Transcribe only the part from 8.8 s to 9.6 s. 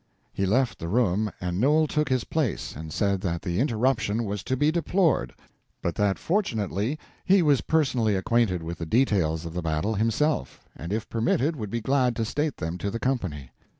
details of